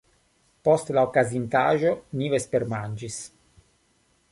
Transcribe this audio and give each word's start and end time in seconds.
Post 0.67 0.87
la 0.97 1.03
okazintaĵo, 1.09 1.93
ni 2.21 2.33
vespermanĝis. 2.37 3.21